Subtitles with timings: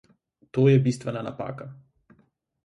[0.57, 1.69] To je bistvena napaka.